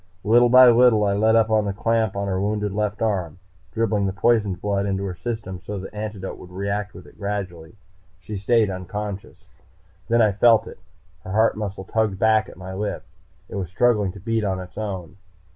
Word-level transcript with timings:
Little 0.23 0.49
by 0.49 0.67
little 0.71 1.03
I 1.05 1.13
let 1.13 1.35
up 1.35 1.51
on 1.51 1.65
the 1.65 1.73
clamp 1.73 2.15
on 2.15 2.27
her 2.27 2.41
wounded 2.41 2.71
left 2.73 3.03
arm, 3.03 3.37
dribbling 3.71 4.07
the 4.07 4.11
poisoned 4.13 4.59
blood 4.59 4.87
into 4.87 5.03
her 5.03 5.13
system, 5.13 5.59
so 5.59 5.77
that 5.77 5.91
the 5.91 5.95
antidote 5.95 6.39
could 6.39 6.49
react 6.49 6.95
with 6.95 7.05
it 7.05 7.19
gradually. 7.19 7.75
She 8.19 8.35
stayed 8.35 8.71
unconscious. 8.71 9.47
Then 10.07 10.19
I 10.19 10.31
felt 10.31 10.65
it. 10.65 10.79
Her 11.23 11.33
heart 11.33 11.55
muscle 11.55 11.83
tugged 11.83 12.17
back 12.17 12.49
at 12.49 12.57
my 12.57 12.73
lift. 12.73 13.05
It 13.47 13.53
was 13.57 13.69
struggling 13.69 14.11
to 14.13 14.19
beat 14.19 14.43
on 14.43 14.59
its 14.59 14.75
own. 14.75 15.17